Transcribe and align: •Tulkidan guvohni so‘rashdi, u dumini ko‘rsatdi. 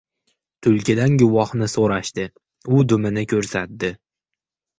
•Tulkidan 0.67 1.13
guvohni 1.21 1.67
so‘rashdi, 1.73 2.25
u 2.77 2.81
dumini 2.93 3.25
ko‘rsatdi. 3.37 3.93